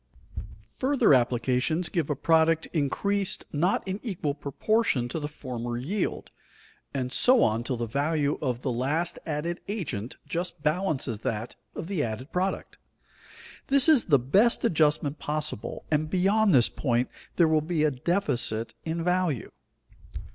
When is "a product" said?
2.09-2.65